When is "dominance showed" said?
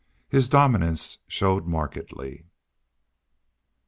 0.49-1.67